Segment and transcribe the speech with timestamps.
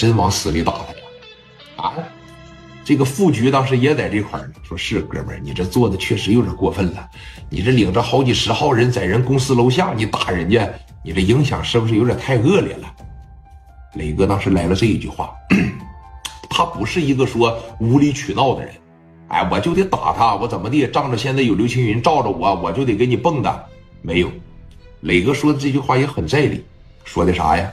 [0.00, 0.98] 真往死里打他呀？
[1.76, 1.92] 啊！
[2.82, 7.06] 这个副局当时也在这块儿呢，说是哥们儿，你这做的确实有点过分了。
[7.50, 10.66] 你这领着好几十号人在人公司楼下，你打人家，
[11.04, 12.90] 你这影响是不是有点太恶劣了？
[13.96, 15.34] 磊哥当时来了这一句话，
[16.48, 18.74] 他不是一个说无理取闹的人。
[19.28, 20.86] 哎，我就得打他，我怎么地？
[20.86, 23.54] 仗着现在有刘青云罩着我，我就得给你蹦跶。
[24.00, 24.32] 没有，
[25.02, 26.64] 磊哥说的这句话也很在理，
[27.04, 27.70] 说的啥呀？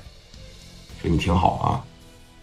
[1.01, 1.67] 说你听好啊，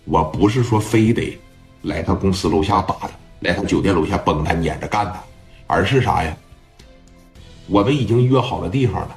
[0.04, 1.38] 我不是说非得。
[1.82, 5.22] 来他公司楼下打他，来他酒店楼下崩他，撵着干他，
[5.66, 6.34] 而是啥呀？
[7.66, 9.16] 我们已经约好了地方了，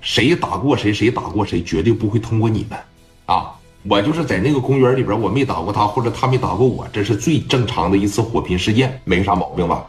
[0.00, 2.78] 谁打过谁，谁打过谁，绝对不会通过你们
[3.26, 3.52] 啊！
[3.88, 9.84] 我就是在那个公园里边，我没打过他，或者他没打过我，这是最正常的一次火拼事件，没啥毛病吧？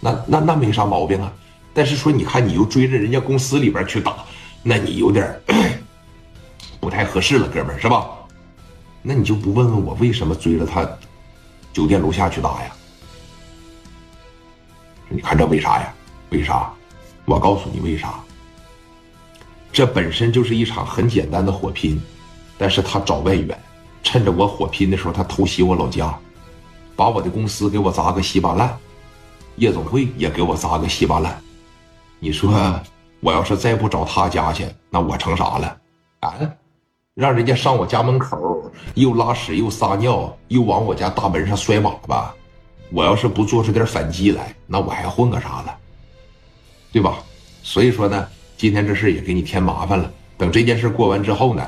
[0.00, 1.32] 那那那没啥毛病啊！
[1.72, 4.16] 但是说，你看你又追着人家公司里边去打，
[4.62, 5.34] 那你有点
[6.78, 8.06] 不太合适了，哥们儿是吧？
[9.06, 10.88] 那你就不问问我为什么追着他
[11.74, 12.74] 酒店楼下去打呀？
[15.10, 15.94] 你看这为啥呀？
[16.30, 16.72] 为啥？
[17.26, 18.14] 我告诉你为啥。
[19.70, 22.00] 这本身就是一场很简单的火拼，
[22.56, 23.62] 但是他找外援，
[24.02, 26.18] 趁着我火拼的时候，他偷袭我老家，
[26.96, 28.74] 把我的公司给我砸个稀巴烂，
[29.56, 31.38] 夜总会也给我砸个稀巴烂。
[32.20, 32.80] 你说
[33.20, 35.76] 我要是再不找他家去，那我成啥了？
[36.20, 36.34] 啊？
[37.14, 42.26] 让人家上我家门口，又拉屎又撒尿，又往我家大门上摔粑粑。
[42.90, 45.78] 我要是不做出点反击来，那我还混个啥了？
[46.90, 47.22] 对吧？
[47.62, 50.12] 所以说呢，今天这事也给你添麻烦了。
[50.36, 51.64] 等这件事过完之后呢，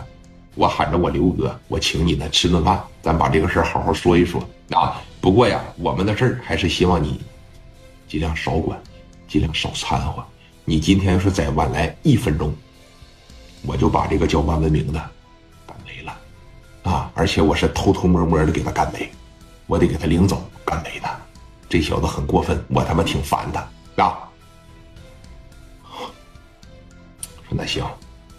[0.57, 5.01] 我喊着我刘哥，我请你呢吃顿饭，咱把这个事好好说一说啊。
[5.21, 7.21] 不过呀，我们的事儿还是希望你
[8.09, 8.77] 尽量少管，
[9.29, 10.25] 尽量少掺和。
[10.65, 12.53] 你今天要是再晚来一分钟，
[13.65, 15.11] 我就把这个叫万文明的。
[17.19, 19.11] 而且我是偷偷摸摸的给他干没，
[19.67, 21.09] 我得给他领走干没的。
[21.67, 23.59] 这小子很过分，我他妈挺烦的
[24.05, 24.19] 啊！
[27.49, 27.83] 说那行，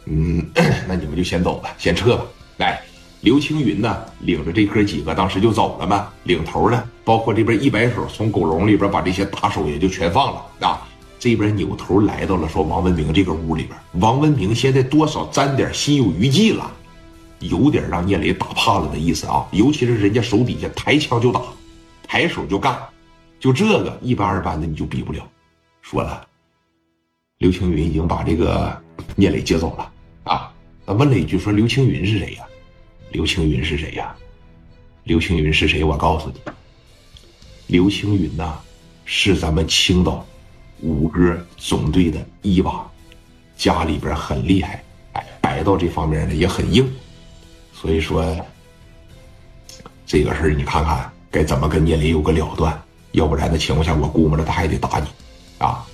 [0.05, 0.45] 嗯，
[0.87, 2.23] 那你们就先走吧，先撤吧。
[2.57, 2.79] 来，
[3.21, 6.09] 刘青云呢，领着这哥几个当时就走了嘛。
[6.25, 10.87] 领头的，包括这边一摆手，从狗笼里边把这些打手也就全放了啊。
[11.17, 16.71] 这边扭头来到了说王文明这个屋里边，王文明现在多少沾点心有余悸了。
[17.39, 21.41] 有点让聂磊打怕了的意思啊，尤其是人家手底下抬枪就打，
[22.07, 22.77] 抬手就干，
[23.39, 25.27] 就这个一般二般的你就比不了。
[25.81, 26.27] 说了，
[27.37, 28.75] 刘青云已经把这个
[29.15, 29.91] 聂磊接走了
[30.23, 30.51] 啊。
[30.85, 32.43] 他问了一句说：“刘青云是谁呀？”
[33.11, 34.15] 刘青云是谁呀？
[35.03, 35.83] 刘青云是谁？
[35.83, 36.35] 我告诉你，
[37.67, 38.57] 刘青云呐，
[39.05, 40.25] 是咱们青岛
[40.81, 42.89] 五哥总队的一把，
[43.55, 44.83] 家里边很厉害，
[45.13, 46.89] 哎，白道这方面呢也很硬。
[47.79, 48.35] 所以说，
[50.05, 52.75] 这个事儿你看看该怎么跟聂磊有个了断，
[53.11, 55.07] 要不然的情况下，我估摸着他还得打你，
[55.59, 55.85] 啊！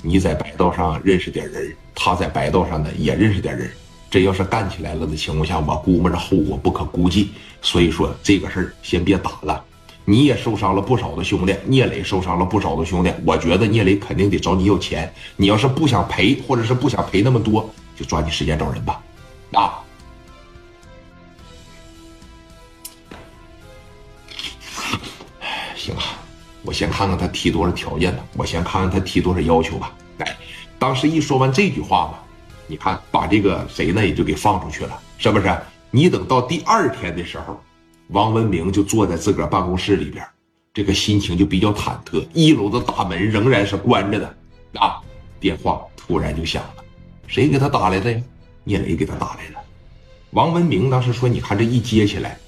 [0.00, 3.68] 你在白道上认识点人，他在白道上呢也认识点人，
[4.08, 7.30] 这要是干起来了的情况下，我估摸着后果不可估计。
[7.62, 9.64] 所以说这个事儿先别打了，
[10.04, 19.02] 你也受伤了不少的兄弟，聂磊受伤了不少的兄弟，我觉得聂磊肯定得找你要钱，你要是不想赔，或者是不想赔那么多，就抓紧时间找人吧，
[19.54, 19.82] 啊！
[25.88, 26.18] 行啊，
[26.62, 29.94] 我先看看他提多少条件吧，我先看看他提多少要求吧。
[30.18, 30.36] 哎，
[30.78, 32.22] 当时一说完这句话吧，
[32.66, 35.58] 你看把这个谁呢也就给放出去了，是不是？
[35.90, 37.58] 你等到第二天的时候，
[38.08, 40.22] 王文明就坐在自个儿办公室里边，
[40.74, 42.22] 这个心情就比较忐忑。
[42.34, 44.36] 一楼的大门仍然是关着的，
[44.74, 45.00] 啊，
[45.40, 46.84] 电话突然就响了，
[47.26, 48.20] 谁给他打来的呀？
[48.64, 49.58] 聂磊给他打来的。
[50.32, 52.38] 王文明当时说：“你看这一接起来。”